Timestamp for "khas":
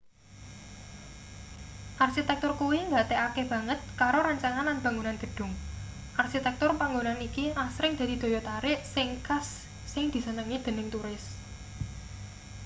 9.27-9.47